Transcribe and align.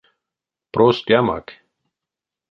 Простямак. 0.73 1.45